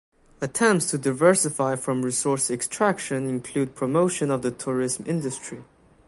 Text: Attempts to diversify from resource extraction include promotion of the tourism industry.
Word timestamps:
Attempts 0.41 0.89
to 0.89 0.97
diversify 0.97 1.75
from 1.75 2.01
resource 2.01 2.49
extraction 2.49 3.27
include 3.29 3.75
promotion 3.75 4.31
of 4.31 4.41
the 4.41 4.49
tourism 4.49 5.05
industry. 5.05 5.63